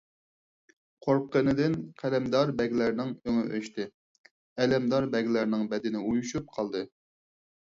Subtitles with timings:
[1.07, 3.87] قورققىنىدىن قەلەمدار بەگلەرنىڭ ئۆڭى ئۆچتى،
[4.65, 6.85] ئەلەمدار بەگلەرنىڭ بەدىنى ئۇيۇشۇپ قالدى.